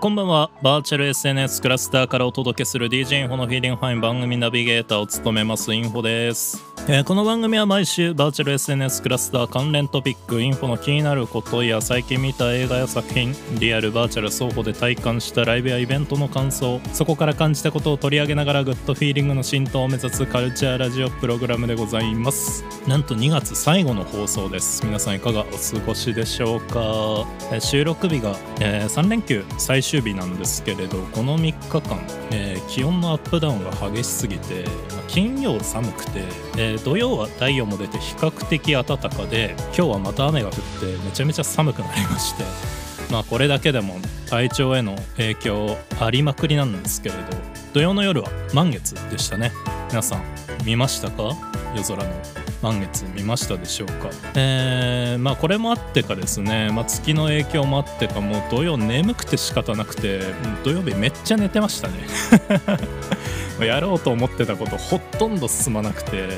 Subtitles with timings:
[0.00, 0.48] こんばんは。
[0.62, 22.64] バーチャル SNS クラスターからお届けする DJ インフォの Feeling Fine 番組ナビゲーターを務めますインフォです、えこの番組は毎週バーチャル SNS クラスター関連トピックインフォの気になることや最近見た映画や作品リアルバーチャル双方で体感したライブやイベントの感想そこから感じたことを取り上げながら good feeling の浸透を目指すカルチャーラジオプログラムでございます。
[22.88, 24.84] なんと2月最後の放送です。
[24.84, 36.20] 皆さんいかがお過ごしでしょうか、え収録日が、え3連休最終日なんですけれどこの3日間、えー気温のアップダウンが激しすぎて、ま金曜寒くて、
[36.56, 40.60] えー土曜は太陽も出て比較的暖かで今日はまた雨が降って
[41.04, 42.44] めちゃめちゃ寒くなりまして
[43.12, 43.98] まあこれだけでも
[44.28, 47.20] 体調への影響ありまくりなんですけれど
[47.72, 49.52] 土曜の夜は満月でしたね。
[49.90, 50.22] 皆さん
[50.64, 51.36] 見ましたか？
[51.74, 52.49] 夜空の。
[52.62, 54.10] 満月見ましたでしょうか。
[54.34, 60.20] えー、まあこれもあってかですね、まあ、月の影響もあってかもう土曜眠くて仕方なくて
[60.62, 61.94] 土曜日めっちゃ寝てましたね。
[63.66, 66.28] やろうと思ってたことほとんど進まなくて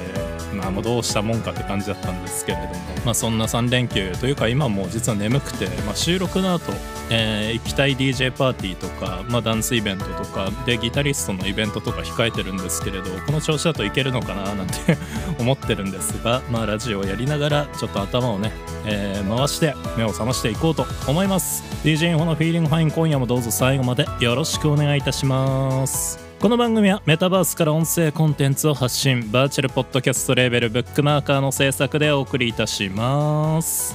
[0.53, 6.73] まあもうどうしたもんかって感じだったんですけれどもまあそんな3連休というか今も実は眠くて、まあ、収録の後、
[7.11, 14.75] えー行きたい DJ パーティーとか、まあ、ダンスイベントとかでギタリストのイベントとか控えてるんですけれどこの調子だといけるのかななんて
[15.39, 18.53] 思ってるんですがまあラジオをやりながらちょっと頭をね、
[18.87, 21.63] えー回して目を覚ましていこうと思います。
[21.85, 26.32] DJ インフォのフィーリングファイン今夜もどうぞ最後までよろしくお願いいたします。
[26.43, 33.95] この番組はメタバースから音声コンテンツを発信バーチャルポッドキャストレーベルブックマーカーの制作でお送りいたします。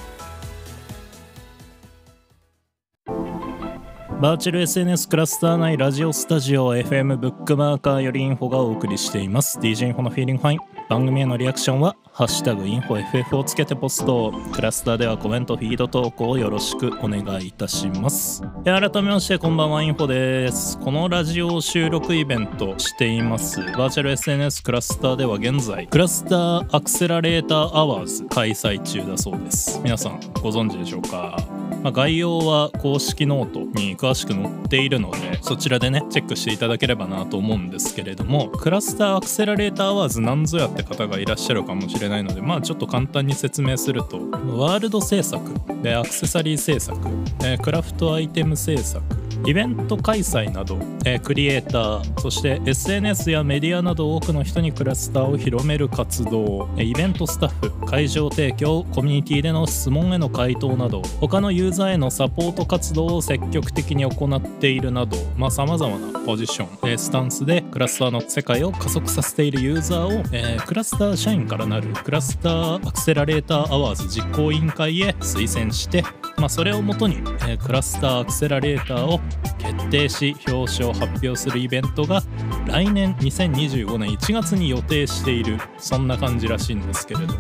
[3.06, 9.59] バーチャル SNS クラスター内ラジオスタジオ FM ブックマーカーよりインフォがお送りしています。
[9.59, 10.77] DJ インフォの Feeling Fine。
[10.90, 18.42] 番組へのリアクションは「ハッシュタグインフォ FF」をつけてポストクラスターではコメントフィード投稿をよろしくお願いいたします。
[18.64, 23.60] 改めましてこんばんはインフォですこのラジオ収録イベントしています。
[23.60, 29.82] バーチャル SNS クラスターでは現在 Cluster Accelerator Awards 開催中だそうです。
[29.84, 31.38] 皆さんご存知でしょうか？
[31.84, 44.17] まあ、概要は公式ノートに詳しく載っているのでそちらでねチェックしていただければなと思うんですけれども Cluster Accelerator Awards なんぞやって方がいらっしゃるかもしれないのでまあちょっと簡単に説明すると
[44.55, 45.43] ワールド制作
[45.82, 46.99] でアクセサリー制作、
[47.43, 49.04] えクラフトアイテム制作
[49.45, 65.17] イベント開催など、えークリエイターそして SNS やメディアなど多くの人にクラスターを広める活動イベントスタッフ会場提供コミュニティでの質問への回答など他のユーザーへのサポート活動を積極的に行っているなど
[65.49, 76.04] さまざ、まなポジション、えースタンスでクラスターの世界を加速させているユーザーを、えークラスター社員からなる Cluster Accelerator Awards 実行委員会へ推薦して
[76.37, 79.19] まあ、それをもとに、えー Cluster Accelerator を
[79.58, 82.21] 決定し表彰発表するイベントが
[82.67, 87.33] 来年2025年1月に予定しているそんな感じらしいんですけれど、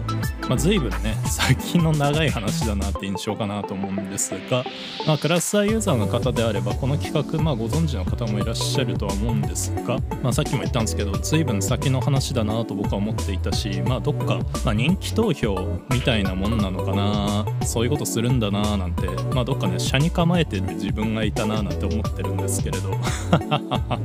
[0.47, 4.63] まあ、随分ね先の長い話だなって印象かなと思うんですが、
[5.05, 15.55] まあ、クラスターユーザーの方であればこの企画、まあ、ご存知の方もいらっしゃるとは思うんですが、まあ、さっきも言ったんですけど随分先の話だなと僕は思っていたし、まあ、どっか、まあ、人気投票
[15.89, 17.45] みたいなもんなのかな。
[17.65, 21.76] そういうことするんだななんて、まあ、どっかね車に構えてる自分がいたななんて。
[21.85, 22.89] 思ってるんですけれど。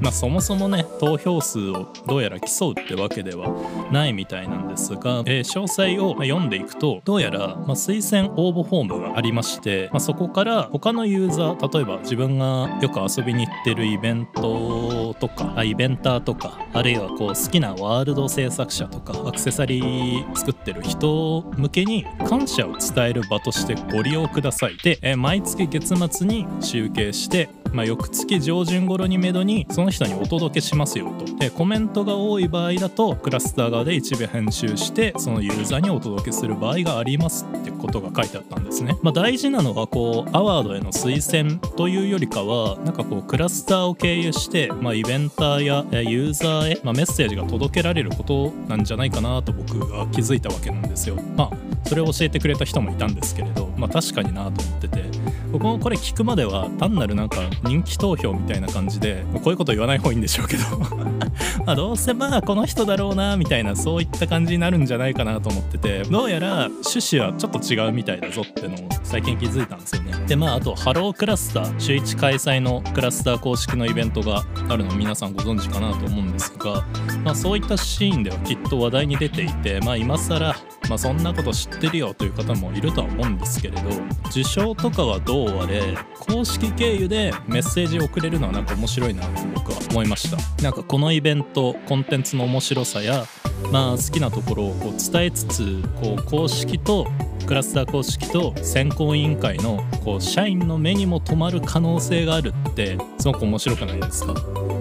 [0.01, 3.49] まあそもそもね投票数をどうやら競うってわけでは
[3.91, 24.77] ないみたいなんですが、えー詳細を読んでいくとどうやら、まあ、推薦応募フォームがありまして、まあ、そこから他のユーザー例えば自分がよく遊びに行ってるイベントとかイベンターとかあるいはこう好きなワールド制作者とかアクセサリー作ってる人向けに感謝を伝える場としてご利用ください。
[24.79, 31.25] で、えー毎月月末に集計してまあ、翌月上旬頃にめどにその人にお届けしますよと。
[31.37, 51.17] でコメントが多い場合だとクラスター側で一部編集してそのユーザーにお届けする場合がありますってことが書いてあったんですね、まあ、大事なのはこうアワードへの推薦というよりかはなんかこうクラスターを経由して、まあ、イベンターやユーザーへ、まあ、メッセージが届けられることなんじゃないかなと僕は気づいたわけなんですよ。
[51.37, 51.57] まあ
[51.89, 55.05] それを教えてくれた人もいたんですけれどまあ確かになと思ってて。
[55.53, 60.63] 僕もこれ聞くまでは単なるなんか人気投票みたいな感じでこういうこと言わない方がいいんでしょうけど。
[61.67, 66.03] まどうせまあこの人だろうなみたいなそういった感じになるんじゃないかなと思ってて。
[66.05, 70.13] どうやら趣旨はちょっと違うみたいだぞってのを最近気づいたんですよね。
[70.27, 76.85] でまああとハロークラスター週1開催のクラスター公式のイベントがあるの皆さんご存知かなと思うんですが、
[77.25, 80.55] まあ、そういったシーンではきっと話題に出ていてまあ今更
[80.89, 83.91] まあそんなこと知ってるよという方もいるとは思うんですけれど
[84.31, 90.37] 受賞とかはどうこうあれ公式経由でメッセージを送れるのはなんか面白いなって僕は思いました。
[90.63, 93.25] なんかこのイベントコンテンツの面白さや
[93.73, 97.09] まあ好きなところをこう伝えつつこう公式と
[97.45, 104.35] クラスター公式と選考委員会のこう社員の目にも留まる可能性があるってすごく面白くないですか？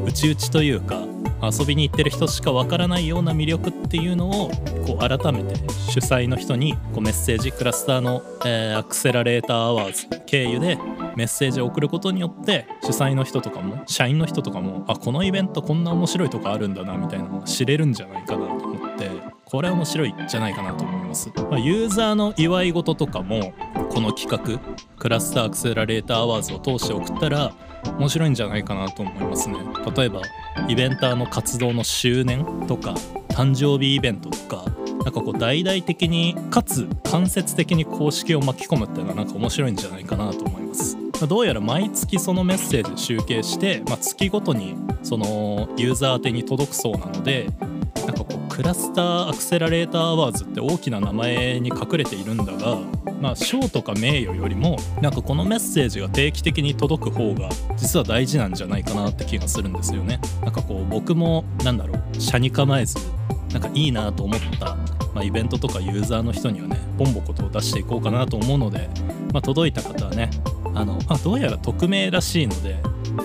[0.06, 1.08] 内々というか
[1.42, 4.50] 遊びに行ってる人しかわからないような魅力っていうのを
[4.86, 5.56] こう改めて
[5.90, 10.78] 主催の人にこうメッセージクラスターの、えー、 Accelerator Awards 経由で
[11.16, 19.10] メッセージを送ることによって主催の人とかも社員の人とかもあこのイベントこんな面白いとこあるんだなみたいなのを知れるんじゃないかなと思って
[19.46, 23.54] これ面白いんじゃないかなと思います、まあ、ユーザーの祝い事とかも
[23.90, 24.60] この企画
[24.98, 27.54] Cluster Accelerator Awards を通して送ったら
[27.98, 29.58] 面白いんじゃないかなと思いますね。
[29.96, 30.22] 例えば
[30.68, 32.94] イベンターの活動の周年とか
[33.30, 34.66] 誕生日イベントとか
[35.04, 40.98] なんかこう大々的にかつ間接的に公式を巻き込むっていうのはなんか面白いんじゃないかなと思います。
[41.28, 47.48] どうやら毎月そのメッセージ集計して、まあ、月ごとにそのユーザー宛に届くそうなので
[48.52, 52.80] Cluster Accelerator Awards って大きな名前に隠れているんだが
[53.22, 60.20] まあ賞とか名誉よりもなんかこのメッセージが定期的に届く方が実は大事なんじゃないかなって気がするんですよね。
[60.42, 62.98] なんかこう僕もなんだろう車に構えず
[63.54, 64.76] なんかいいなと思った、
[65.14, 68.90] まあ、イベントとかユーザーの人にはねボンボコと出していこうかなと思うので、
[69.34, 70.30] まあ、届いた方はね
[70.76, 72.78] あの、あ、どうやら匿名らしいので、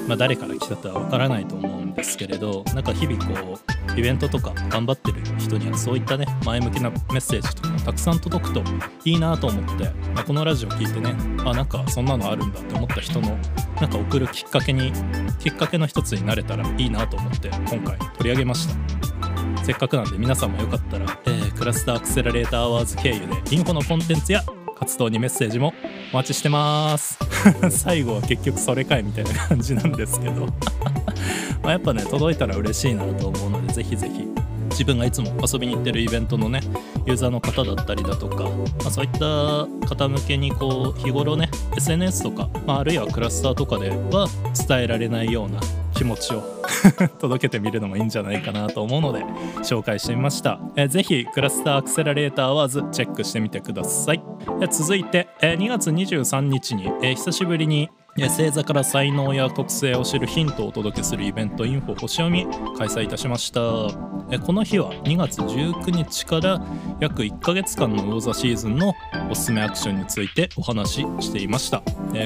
[0.08, 3.58] まあ、誰から来たとはわからないと思うんですけれどなんか日々こ
[3.94, 8.62] うイベントとか頑張ってる人にはそういったね前向きなメッセージとかもたくさん届くと
[9.04, 9.84] いいなと思って、
[10.14, 13.38] まあ、このラジオ聞いてねあなんかそんなのあるんだって思った人の
[13.80, 14.92] なんか送るきっかけに
[15.38, 19.06] きっかけの一つになれたらいいなと思って今回取り上げました。
[19.64, 24.44] せっかくなんで皆さんもよかったら、えー、 Cluster Accelerator Awards 経由でインフォのコンテンツや
[24.78, 25.75] 活動にメッセージも
[26.12, 27.19] お待ちしてます。
[27.70, 30.46] 最後は結局それかいみたいな感じなんですけど。
[31.62, 34.28] まやっぱね届いたら嬉しいなと思うのでぜひぜひ
[34.70, 36.61] 自分がいつも遊びに行ってるイベントのね
[37.06, 38.50] ユーザーの方だったりだとか、ま
[38.87, 44.28] あ、そういった方向けにこう日頃ね SNS とか、まあ、あるいはクラスターとかでは
[44.69, 45.61] 伝えられないような
[45.94, 46.55] 気持ちを
[47.19, 49.25] 届けてみるのもいいんじゃないかなと思うので
[49.62, 54.23] 紹介してみました、えー、ぜひクラスターアクセラレーターワーズチェックしてみてください、
[54.70, 57.90] 続いて、えー、2月23日に、久しぶりに
[58.25, 62.46] 星座から才能や特性を知るヒントをお届けするイベントインフォ星読み
[62.76, 63.61] 開催いたしました。
[63.61, 66.61] この日は2月19日から
[66.99, 68.94] 約1ヶ月間の魚座シーズンの
[69.31, 71.82] おすすめアクションについてお話ししていました。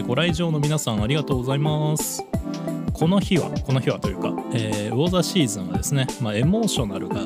[0.06, 2.29] ご来場の皆さんありがとうございます。
[3.00, 7.22] この日はこの日はというか、えー、魚座シーズンはですね、まあ、エモーショナルが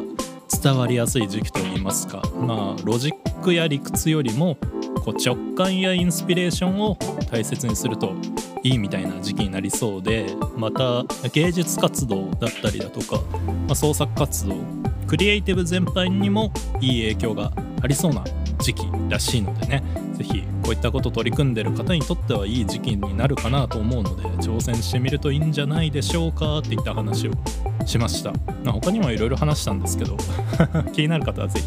[0.63, 4.57] 伝わりやすい時期といいますかまあロジックや理屈よりも
[5.05, 6.97] こう直感やインスピレーションを
[7.29, 8.13] 大切にすると
[8.63, 10.27] いいみたいな時期になりそうで
[10.57, 13.21] また芸術活動だったりだとか、
[13.67, 14.55] まあ、創作活動
[15.09, 17.51] クリエイティブ全般にもいい影響が
[17.83, 18.23] ありそうな
[18.61, 19.83] 時期らしいのでね
[20.13, 27.33] 是非こういったこと取り組んでる方にとってはいい時期になるかなと思うので挑戦してみるといいんじゃないでしょうかっていった話を
[27.85, 30.17] しました、まあ、他にもいろいろ話したんですけど
[30.95, 31.67] 気になる方は是非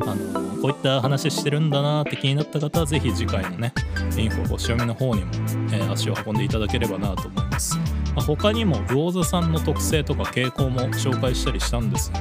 [0.00, 3.72] あのこういった話してるんだなって気になった方は是非次回のね
[4.16, 5.30] インフォ星読みの方にも、
[5.72, 7.84] えー、足を運んでいただければなと思います、ま
[8.16, 12.20] あ、他にも魚座さんの特性とか傾向も紹介したりしたんですが、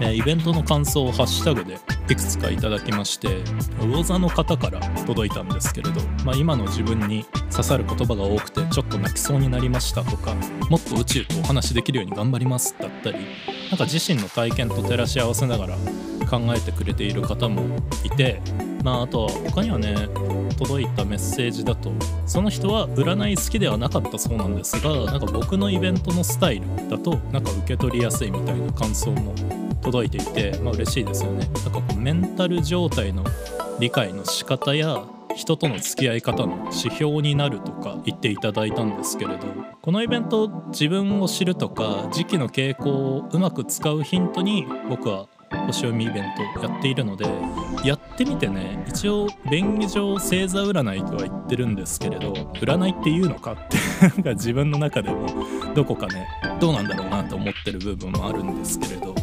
[0.00, 3.42] えー、イベントの感想をハッシュタグでいくつかいただきまして
[3.80, 10.34] 魚座の方から届いたんですけれど、まあ、今の自分に刺さる言葉が多くてちょっと泣きそうになりましたとか
[10.68, 13.18] もっと宇宙とお話しできるように頑張りますだったり
[13.70, 15.76] なんか自身の体験と照らし合わせながら
[16.28, 18.40] 考えてくれている方もいて
[18.82, 19.94] まああとは他にはね
[20.58, 21.90] 届いたメッセージだと
[22.26, 31.46] その人は占い好きではなかったそうなんですがなんか僕のイベントのスタイルだとなんか受け取りやすいみたいな感想も届いていてまあ嬉しいですよね。
[31.46, 33.24] なんかこうメンタル状態の
[33.78, 35.04] 理解の仕方や
[35.36, 39.46] 人との付き合い方の指標になるとか言っていただいたんですけれど
[39.82, 45.26] このイベント自分を知るとか時期の傾向をうまく使うヒントに僕は
[45.66, 46.24] 星読みイベン
[46.54, 47.26] トやっているので
[47.84, 53.52] やってみてね一応便宜上星座占いとは言ってるんですけれど占いって言うのか？
[53.52, 53.56] っ
[54.22, 55.26] て自分の中でも
[55.74, 56.28] どこかね
[56.60, 59.13] どうなんだろうなと思ってる部分もあるんですけれど、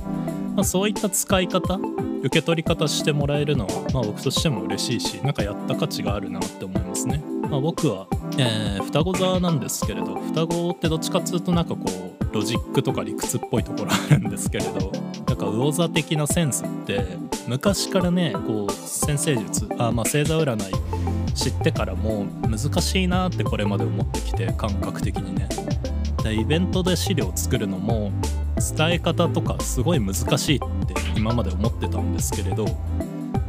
[0.55, 1.79] まあ、そういった使い方
[2.22, 7.24] 受け取り方してもらえるのは、まあ、僕としても嬉しいしなんかやった価値があるなって思いますね。
[7.50, 11.86] まあ、僕は、えー、双子座なんですけれど双子ってどっちかっつうとなんかこ
[12.20, 14.91] うロジックとか理屈っぽいところあるんですけれど
[15.27, 17.03] なんか魚座的なセンスって
[17.48, 25.50] 昔からねこう先生術あまあ星座占い知ってからも難しいなってこれまで思ってきて感覚的にね
[26.24, 28.12] でイベントで資料作るのも
[28.62, 32.65] 伝え方とかすごい難しいって今まで思ってたんですけれど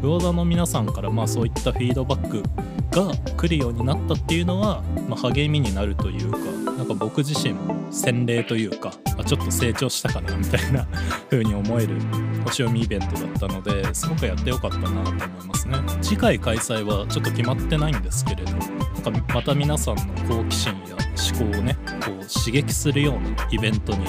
[0.03, 2.43] 魚座の皆さんからまあそういったフィードバック
[2.91, 6.39] が来るようになったっていうのは、まあ、励みになるというか
[6.73, 10.87] なんか僕自身も洗礼というかあちょっと成長したかなみたいな
[11.31, 12.01] 風に思える
[12.45, 15.79] 星読みイベントだったのですごくやってよかったなと思いますね。
[16.03, 20.97] 次回開催はちょっと決まってないんですけれどなんかまた皆さんの好奇心や
[21.41, 24.07] 思考をねこう刺激するようなイベントに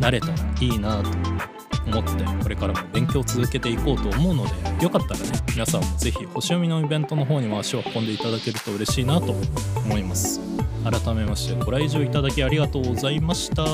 [0.00, 1.10] なれたらいいなと
[1.86, 4.44] 思ってこれからも勉強を続けていこうと思うの
[4.78, 9.34] でよかったらね皆さんも是非星読みのイベントの方にも足を運んでいただけると嬉しいなと
[9.84, 10.40] 思います。
[10.82, 13.64] 改めましてご来場いただきありがとうございました。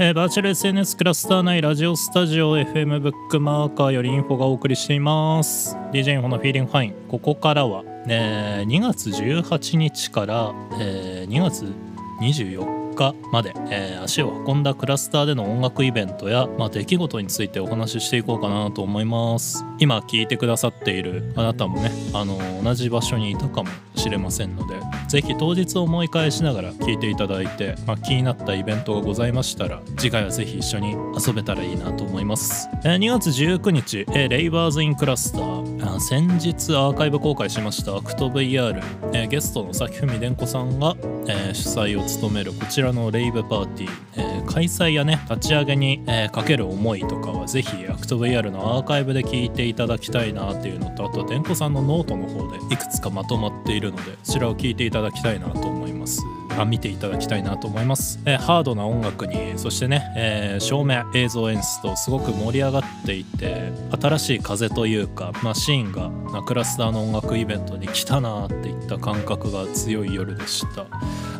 [0.00, 5.76] えー、バーチャル SNS クラスター内ラジオスタジオ FM ブックマーカーよりインフォがお送りしています。
[5.92, 6.94] DJ インフォのフィーリングファイン。
[7.08, 11.72] ここからは、ね、2月18日から、えー、2月
[12.20, 19.64] 24日まで、えー、足を運んだクラスターでの音楽イベントや、まあ、出来事についてお話ししていこうかなと思います。
[19.78, 24.74] 今聞いてくださっているあなたもねあの同じ場所にいたかもしれませんので
[25.08, 35.68] 是非当日思い返しながら聞いていただいて、まあ、気になったイベントがございましたら次回は是非一緒に遊べたらいいなと思います、えー、2月19日、えー、 Ravers in Cluster。
[36.00, 38.80] 先日アーカイブ公開しましたアクト VR、
[39.12, 56.22] えー、ゲストの崎文伝子さんが、え、主催を務めるこちらのレイブパーティー、えー、開催やね立ち上げに、えー、かける思いとかはぜひアクト VR のアーカイブで聞いていただきたいなっていうのとあと伝子さんのノートの方でいくつかまとまっているのでそちらを聞いていただきたいなと思います。
[56.60, 65.92] あ見ていただきたいなと思います、えー、ハードな音楽にそしてね、えー、照明映像演出とすごく盛り上がっていて新しい風というか、ま、シーン
[66.32, 70.84] がクラスターの音楽イベントに来たなっていった感覚が強い夜でした、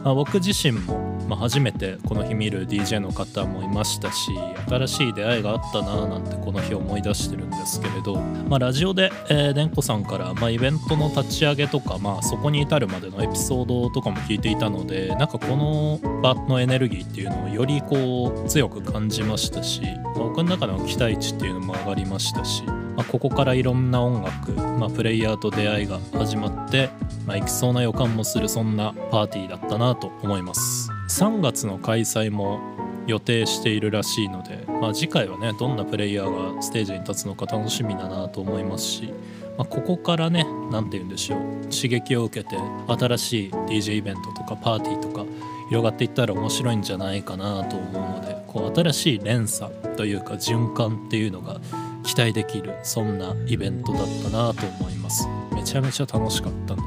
[0.05, 4.33] まあ、僕自身もまあ、初めてこの日見る DJ の方もいましたし
[4.67, 26.91] 新しい出会いがあったなぁなんてこの日思い出してるんですけれど、まあ、ラジオで、えー、でんこさんから、まあ、イベントの立ち上げとか、まあ、そこに至るまでのエピソードとかも聞いていたのでなんかこの場のエネルギーっていうのをよりこう強く感じましたしまあ僕の中の期待値っていうのも上がりましたしまあ、ここからいろんな音楽、まあ、プレイヤーと出会いが始まって、
[27.27, 30.98] まあ、いきそうな予感もするそんなパーティーだったなと思います。
[31.09, 32.61] 3月の開催も
[33.07, 39.15] 予定しているらしいので、まあ、次回はねどんなプレイヤーがステージに立つのか楽しみだなと思いますし、
[39.57, 41.41] まあ、ここからね何て言うんでしょう
[41.75, 45.25] 刺激を受けて新しい DJ イベントとかパーティーとか
[45.71, 51.61] 広がっていったら面白いんじゃないかなと思うのでこう新しい連鎖というか循環っていうのが
[52.05, 55.27] 期待できるそんなイベントだったなと思います。
[55.55, 56.83] めちゃめちゃ楽しかったの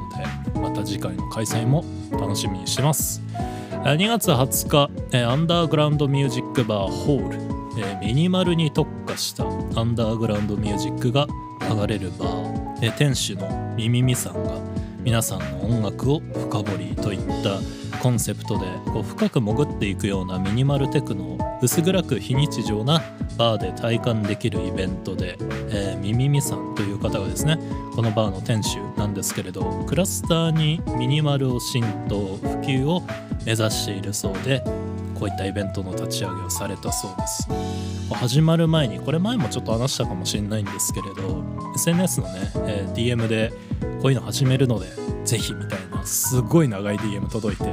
[0.54, 3.20] でまた次回の開催も楽しみにしてます。
[3.82, 11.26] 2月20日アンダーグラウンドミュージックバーホールミニマルに特化したアンダーグラウンドミュージックが
[11.68, 12.92] 流れるバー。
[12.96, 14.52] 店主のみみみさんが
[15.02, 17.58] 皆さんの音楽を深掘りといった
[17.98, 18.66] コンセプトで
[19.02, 23.02] 深く潜っていくようなミニマルテクノを薄暗く非日常な
[23.36, 25.36] バーで体感できるイベントで、
[25.70, 27.58] えー、ミミミさんという方がですね
[27.94, 33.02] このバーの店主なんですけれどクラスターにミニマルを浸透普及を
[33.44, 34.62] 目指しているそうで
[35.18, 37.48] こういったイベントの立ち上げをされたそうです。
[38.12, 41.44] 始まる前にこれ前もちょっと話したかもしれないんですけれど
[41.76, 43.52] SNS のね、えー、DM で
[44.00, 44.86] こういうの始めるので
[45.24, 47.64] ぜひみたいなすごい長い DM 届いて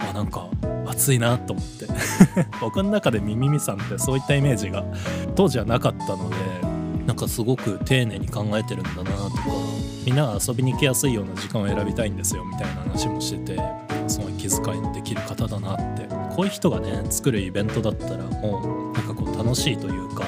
[0.00, 0.48] あなんか
[0.86, 1.86] 熱いなと思って。
[2.60, 4.84] 僕の中でミミミさんってそういったイメージが
[5.34, 6.36] 当時はなかったので
[7.06, 9.42] なんかすごく丁寧に考えてるんだなとか
[10.04, 13.87] みんなが遊びに行きやすいような時間を選びたいんですよみたいな話もしてて。
[14.08, 16.18] すごい気遣いのできる方だなって。
[16.38, 20.24] こういう人がね作るイベントだったらもうなんかこう楽しいというか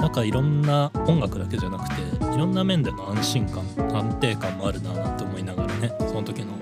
[0.00, 2.02] なんかいろんな音楽だけじゃなくて
[2.34, 3.62] いろんな面での安心感
[3.96, 6.54] 安定感もあるななんて思いながらねその時の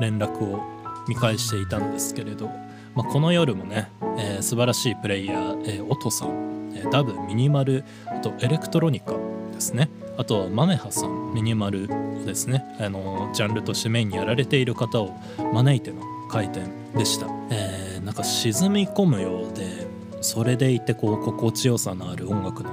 [0.00, 0.60] 連絡を
[1.06, 2.48] 見返していたんですけれど、
[2.96, 9.12] まあ、この夜もね、えー、素晴らしいプレイヤー、えー、オトさん、えー、ダブミニマルあとエレクトロニカ
[9.52, 9.88] ですね。
[10.20, 12.62] あとはマメハさんミニマルをですね。
[12.78, 15.16] あのジャンルとしてメインにやられている方を
[15.52, 19.86] 招いての回転でした、えー、なんか沈み込むようで
[20.20, 22.70] それでいてこう心地よさのある音楽の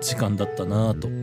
[0.00, 1.18] 時間だったなと思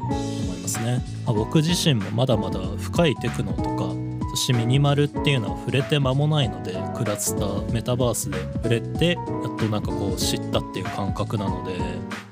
[0.56, 3.94] いますね、まあ、僕自身もまだまだ深いテクノとか
[4.32, 11.78] そしてミニマルっていうのは触れて間もないのでクラスターメタバースで触れてやっとなんかこう知ったっていう感覚なので、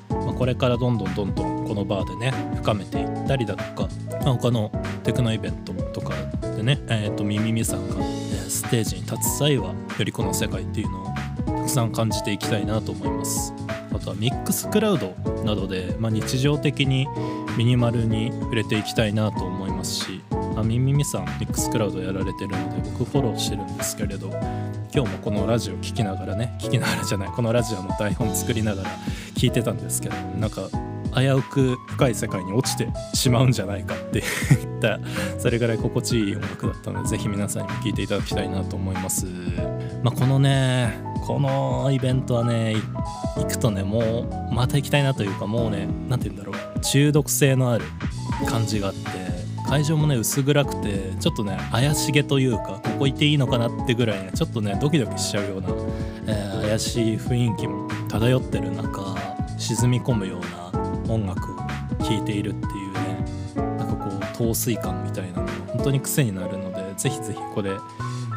[0.10, 3.90] まあ、これからどんどんどんどんこのバーでね深めていってったりだとか、
[4.24, 4.72] まあ、他の
[5.04, 6.14] テクノイベントとか
[6.56, 11.06] でね、えー、とミミミさんが、えーステージに立つ際はよりこの世界っていうのを
[11.46, 13.54] たくさん感じていきたいなと思います。
[13.94, 15.10] あとはミックスクラウド
[15.44, 17.08] などで、まあ、日常的に
[17.58, 20.22] ミニマルに触れていきたいなと思いますし
[20.58, 24.28] あミミミさんミックスクラウドやられてるので僕フォローしてるんですけれど
[24.94, 28.90] 今日もこのラジオ聞きながらね聞きながらじゃないこのラジオの台本作りながら
[29.36, 30.68] 聞いてたんですけどなんか
[31.16, 34.24] 危うく深い世界に落ちてしまうんじゃないかっていっ
[34.82, 35.00] た。
[35.40, 39.26] それぐらい心地いい音楽だったのでぜひ皆さんにも聴いていただきたいなと思います。
[40.04, 42.76] まあこのねこのイベントはね
[43.38, 46.80] 行くとねもうまた行きたいなというかもうね何て言うんだろう。
[46.82, 47.86] 中毒性のある
[48.48, 49.10] 感じがあって
[49.68, 55.70] 会場もね薄暗くてちょっとね怪しげというかここ行っていいのかなってぐらいねちょっとねドキドキしちゃうような、
[56.28, 59.16] えー怪しい雰囲気も漂ってる中
[59.58, 60.65] 沈み込むような
[61.08, 61.42] 音楽
[62.00, 67.80] 聴いているっていうねなんかこう陶酔感みたいなのが本当に癖になるのでぜひぜひここで聴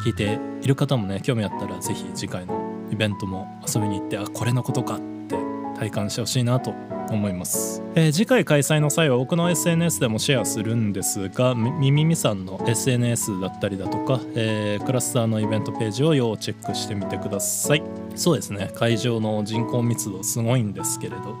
[0.07, 5.35] いている方もね興味あったらぜひ次回のイベントも遊びに行ってあこれのことかって
[5.77, 6.73] 体感してほしいなと
[7.13, 17.83] 思います、えー次回開催の際は僕の SNS でもシェアするんですがみみみみさんの SNS だったりだとか、えークラスターのイベントページを要チェックしてみてください。
[18.15, 18.71] そうですね。
[18.75, 21.37] 会場の人口密度すごいんですけれど。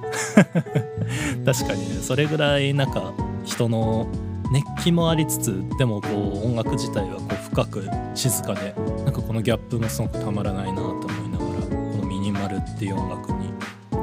[1.45, 2.01] 確かにね。
[2.01, 4.07] それぐらいなんか人の
[4.51, 8.73] 熱気もありつつでもこう音楽自体はこう深く静かで
[9.03, 13.38] なんかこのギャップもすごくたまらないなと思いながらこのミニマルっていう音楽に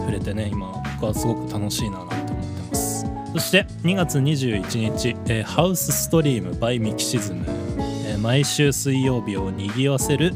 [0.07, 3.05] 触れてね今僕はすごく楽しいななんて思ってます。
[3.33, 7.45] そして2月21日、えーハウスストリーム by ミキシズム、
[8.07, 10.33] えー毎週水曜日をにぎわせる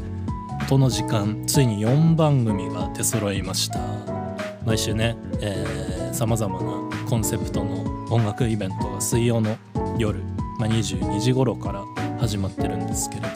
[0.65, 3.79] 音の時間ついに4番組が出揃いました。
[4.65, 5.15] 毎週ね
[6.11, 9.57] さまざまなコンセプトの音楽イベントが水曜の
[9.97, 10.19] 夜、
[10.59, 11.83] まあ、22時頃から
[12.19, 13.27] 始まってるんですけれど、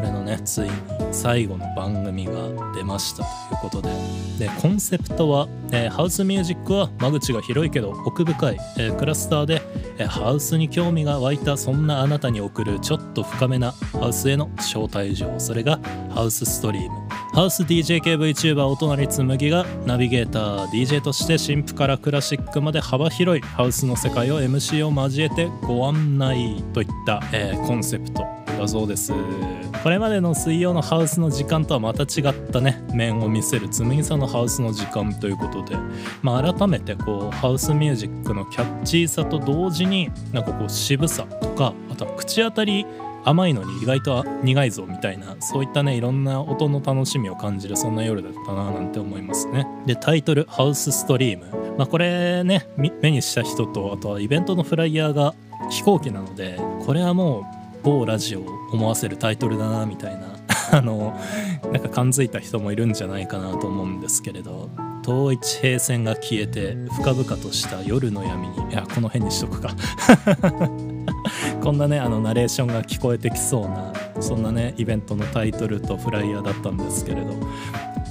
[0.00, 0.70] これのねついに
[1.12, 2.32] 最後の番組が
[2.74, 3.90] 出ましたということで。
[4.38, 9.60] でコンセプトは、えーハウスミュージックは間口が広いけど奥深い、えークラスターで、
[9.98, 15.38] えーハウスに興味が湧いたそんなあなたに送るちょっと深めなハウスへの招待状。
[15.38, 15.78] それが
[16.14, 16.88] ハウスストリーム。
[17.34, 28.39] ハウス DJ 系 VTuber お隣紬がナビゲーター DJ として新譜からクラシックまで幅広いハウスの世界を MC を交えてご案内といった、えーコンセプト。
[28.60, 29.12] だそうです。
[29.82, 35.76] これまでの水曜のハウスの時間とはまた違ったね面を見せる紬さんのハウスの時間ということで、
[36.22, 42.84] まあ、改めてこうハウスミュージックのキャッチーさと同時になんかこう渋さとかあとは口当たり
[43.24, 49.66] 甘いのに意外と苦いぞみたいなそういったねいろんな音の楽しみを感じるそんな夜だったななんて思いますね。
[49.86, 51.46] でタイトル「ハウスストリーム」
[51.76, 55.34] まあこれね目にした人とあとはイベントのフライヤーが
[55.70, 60.36] 飛行機なのでこれはもう某ラジオを思わせるタイトルだなみたいな。
[60.72, 61.18] あの
[61.72, 64.70] なんか感づいた人もいるんじゃないかなと思うんですけれど。
[65.02, 68.54] 統一平線が消えて深々とした夜の闇に。
[68.70, 69.70] いやこの辺にしとくか。
[71.62, 77.34] こんなねあのナレーションが聞こえてきそうなそんなねイベントのタイトルとフライヤーだったんですけれど。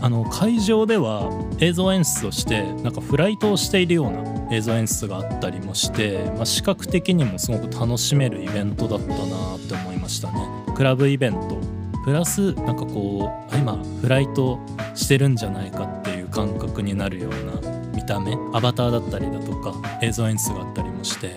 [0.02, 10.40] あの会場では映像演出としてなんかフライトをしているような映像演出があったりもして、まあ、視覚的にもすごく楽しめるイベントだったなって思いましたね。
[10.76, 11.60] クラブイベント。
[12.06, 14.58] プラスなんかこう今フライト
[14.96, 21.36] してるんじゃないかっていう感覚になるような見た目アバターだったりだとか映像演出があったりもして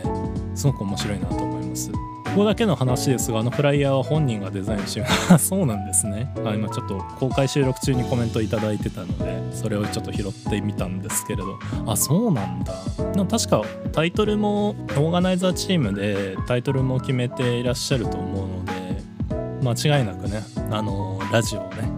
[0.55, 1.91] すごく面白いなと思います。
[2.33, 6.33] ここだけの話ですがあのフライヤーは本人がデザインしてあ そうなんですね。
[6.47, 11.59] あ今ちょっと公開収録中にコメントいただいてたのでそれをちょっと拾ってみたんですけれど。
[11.87, 12.73] あそうなんだ。
[13.13, 19.03] でも確かタイトルもオーガナイザーチームでタイトルも決めていらっしゃると思うので
[19.63, 21.93] 間違いなくねあのラジオをね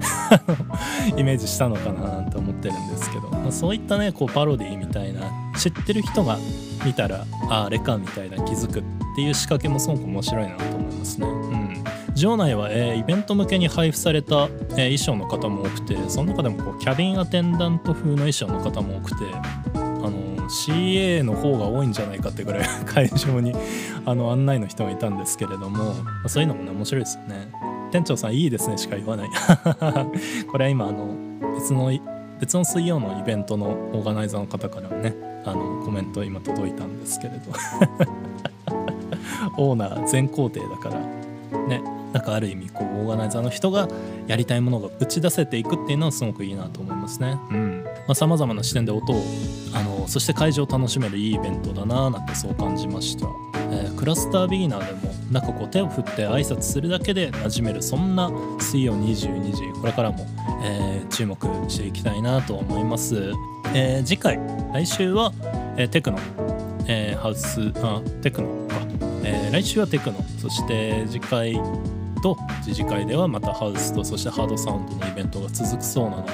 [1.16, 5.20] イメージしたのかななんて思ってるんですけど、まあ、そういったねこうパロディみたいな
[5.56, 6.38] 知ってる人が
[6.84, 8.82] 見たらああれかみたいな気づくっ
[9.14, 11.26] っていう仕掛けもすごく面白いなと思いますね。
[11.28, 11.84] うん。
[12.16, 19.78] 場内は、えーイベント向けに配布された、えー衣装の方も多くてその中でもこうキャビンアテンダント風の衣装の方も多くてあ
[20.10, 23.54] の CA の方が多いんじゃないかってぐらい 会場に
[24.04, 27.52] あの案内の人がいたんですけれども、まあそういうのもね面白いですよね。
[27.92, 29.30] 店長さんいいですねしか言わない。
[30.50, 31.06] これは今あの
[31.54, 31.92] 別の
[32.40, 37.52] 別の水曜のイベントのオーガナイザーの方からねあのコメント今届いたんですけれど。
[39.56, 41.00] オーナー全工程だから
[41.68, 43.88] ねなんかある意味こうオーガナイザーの人が
[44.28, 47.36] やりたいものが打ち出せていくっていうのはすごくいいなと思いますね。
[47.50, 49.24] うんさまざ、まな視点で音を
[49.72, 53.26] あのそして会場を楽しめるいいイベントだなーなんてそう感じました。
[53.72, 60.26] えークラスタービギナーでもなんかこう手を振って挨拶するだけで馴染めるそんな水曜22時これからも、
[60.62, 63.32] えー注目していきたいなと思います、
[63.74, 64.38] えー次回
[64.72, 65.32] 来週は、
[65.76, 66.18] えーテクノ、
[66.86, 68.63] えーハウスあテクノか、
[69.24, 70.24] えー来週はテクノ。
[70.38, 71.60] そして次回
[72.22, 76.32] と次次回ではまたハウスとそしてハードサウンドのイベントが続くそうなので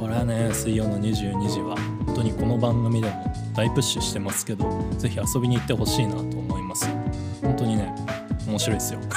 [0.00, 4.64] これはね水曜の22時は本当にこの番組でも大プッシュしてますけど
[4.96, 6.88] ぜひ遊びに行ってほしいなと思います。
[7.42, 7.94] 本当にね
[8.46, 9.00] 面白いですよ。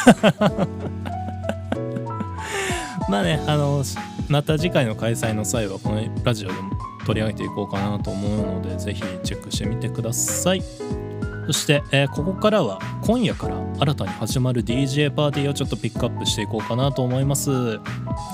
[3.10, 3.84] まあねあの
[4.28, 6.72] また次回の開催の際はこのラジオでも
[7.06, 10.64] 取り上げていこうかなと思うのでぜひチェックしてみてください。
[11.48, 17.82] そして、えーここからは今夜から新たに始まる DJ パーティーをちょっとピックアップしていこうかなと思います、えー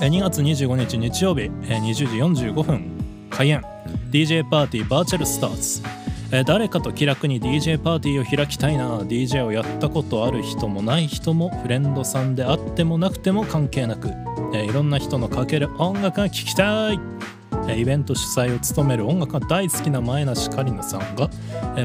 [0.00, 1.94] 2月25日日曜日、えー20
[2.34, 2.90] 時45分
[3.30, 3.64] 開演。
[4.10, 5.82] DJ パーティーバーチャルスターズ
[6.32, 8.98] えー誰かと気楽に DJ パーティーを開きたいな。
[9.00, 14.08] DJ をやったことある人もない人もフレンドさんであってもなくても関係なく、
[14.54, 17.00] えーいろんな人のかける音楽が聴きたい。
[17.74, 21.28] イベント主催を務める音楽が大好きな前梨香里奈さんが、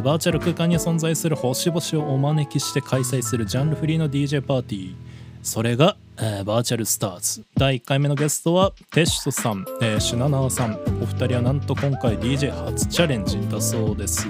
[0.01, 4.95] バーチャル空間に存在する星々をお招きして開催するジャンルフリーの DJ パーティー。
[5.43, 7.45] それが、えーバーチャルスターズ。
[7.55, 10.73] 第1回目のゲストはテシトさん、えーシュナナーさん。
[11.01, 14.27] お二人はなんと今回 DJ 初チャレンジだそうです。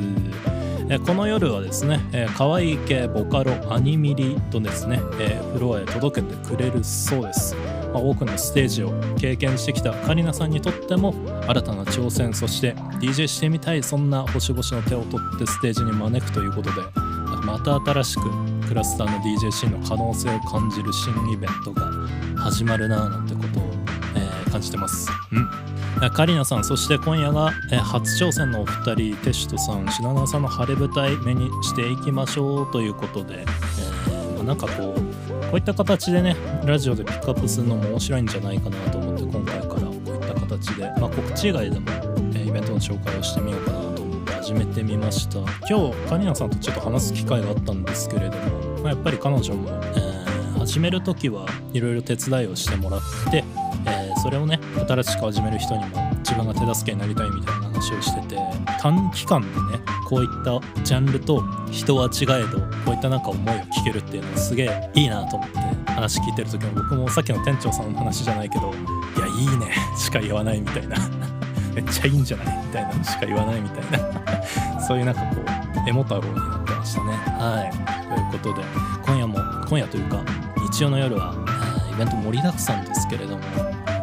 [1.08, 7.56] この夜はですね、えー、可愛い系ボカロアニミリとですね、えーフロアへ届けてくれるそうです、
[7.96, 11.16] まあ、多くのステージを経験してきたカリナさんにとっても
[11.48, 16.82] 新たな挑戦そして DJ してみたいそんな星々の手を取ってステージに招くということで
[17.46, 18.24] また新しく
[18.68, 21.90] クラスターの DJ シーンの可能性を感じる新イベントが
[22.36, 23.64] 始まるなぁなんてことを、
[24.18, 25.10] えー感じてます。
[25.32, 25.50] うん
[26.04, 35.05] えカリナさんそして今夜が、えー初挑戦のお二人テシュトさんシナナさんの晴れ舞台目にしていきましょうということで、えーまあなんかこう
[35.46, 41.92] こういった形でねラジオでピックアップするのも面白いんじゃないかなと思って今回からこういった形で、まあ、告知以外でも、
[42.36, 45.40] えイベントの紹介をしてみようかなと思って始めてみました。
[45.70, 50.16] 今日カリナさんとちょっと話す機会があったんですけれども、まあ、やっぱり彼女も、えー
[50.66, 53.44] 始める時はいろいろ手伝いをしてもらって、
[53.86, 58.42] えーそれをね新しく始める人にも自分が手助けになりたいみたいな話をしてて
[58.82, 65.58] 短期間でねこういったジャンルと人は違えどこういったなんか思いを聞けるっていうのはすげえいいなと思って
[65.92, 70.98] 話聞いてる時も僕もさっきの店長さんの話じゃないけどいやいいねしか言わないみたいな。
[71.76, 73.04] めっちゃいいんじゃないみたいな。
[73.04, 75.42] しか言わないみたいなそういうなんかこ
[75.86, 77.12] うエモ太郎になってましたね。
[77.12, 77.96] はい。
[78.32, 78.66] ということで
[79.06, 80.24] 今夜も今夜というか
[80.72, 81.34] 日曜の夜は、
[81.94, 83.44] イベント盛りだくさんですけれども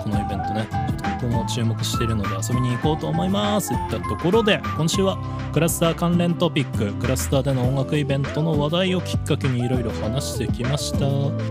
[0.03, 0.69] このイベントね
[1.23, 3.69] 僕も注目しているので遊びに行こうと思います。
[3.69, 5.17] といったところで今週は
[5.53, 11.07] クラスター関連トピッククラスターでの音楽イベントの話題をきっかけにいろいろ話してきました。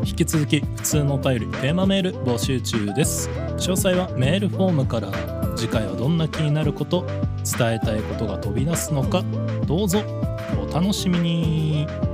[0.05, 3.29] 引き続き普通のお便りテーマメール募集中です。
[3.29, 5.09] 詳細はメールフォームから。
[5.55, 7.05] 次回はどんな気になること
[7.57, 9.21] 伝えたいことが飛び出すのか
[9.67, 10.01] どうぞ
[10.57, 12.10] お楽しみに。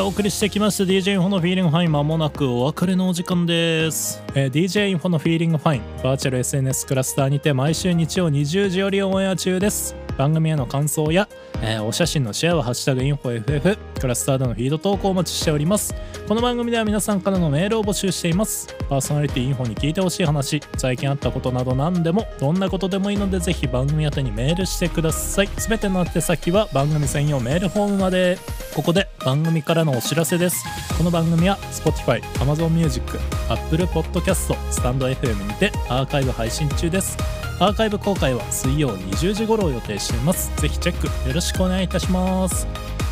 [0.00, 9.94] お送りしてきました DJ インフォのフィーリングファインまもなくお別れのお時間です、えー DJ インフォのフィーリングファインバーチャル SNS クラスターにて毎週日曜20時よりオンエア中です。
[10.18, 11.26] 番組への感想や、
[11.62, 15.94] えーお写真のシェアは「ハッシュタグインフォ FF」クラスターでのフィード投稿をお待ちしております。
[16.26, 18.74] この番組では皆さんからのメールを募集しています。
[18.88, 25.48] パーソナリティインフォに聞いてほしい話最近あったことなど何でもどんなことでもいいのでぜひ番組宛てにメールしてください。
[25.58, 28.38] すべての宛先は番組専用メールフォームまで。
[28.74, 30.64] ここで番組からのお知らせです。
[30.96, 33.18] この番組は Spotify、Amazon Music、
[33.48, 37.16] Apple Podcast、スタンド FM にてアーカイブ配信中です。
[37.58, 40.54] アーカイブ公開は水曜20時頃を予定しています。
[40.60, 42.66] ぜひチェックよろしくお願いいたします。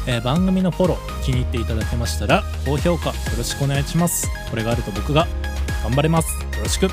[0.06, 4.28] えー番組のフォロー気に入っていただけましたら高評価よろしくお願いします。
[4.50, 5.26] これがあると僕が
[5.82, 6.28] 頑張れます。
[6.28, 6.86] よろしく、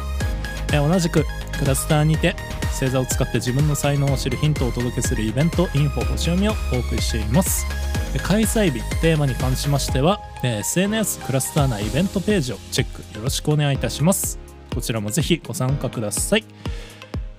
[0.73, 1.25] えー同じく
[1.59, 2.35] クラスターにて
[2.71, 7.86] 星座を使って自分の才能を知るヒントをお届けするイベントインフォ星読みをお送りしています。
[8.19, 14.39] 開催日テーマに関しましては、え SNS クラスター内イベントページをチェックよろしくお願いいたします。
[14.73, 16.45] こちらもぜひご参加ください。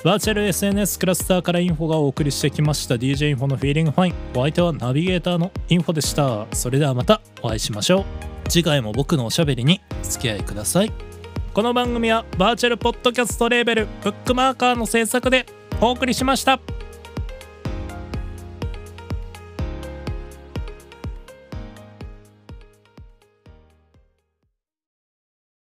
[0.04, 4.14] バーチャル SNS クラスターからインフォがお送りしてきました DJ インフォのフィーリングファイン。
[4.34, 6.46] お相手はナビゲーターのインフォでした。
[6.52, 8.04] それではまたお会いしましょう。
[8.48, 10.92] 次回も僕のおしゃべりにお付き合いください。
[11.52, 15.46] この番組はバーチャルポッドキャストレーベルブックマーカーの制作で
[15.80, 16.60] お送りしました。